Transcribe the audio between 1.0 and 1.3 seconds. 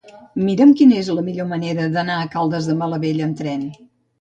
és la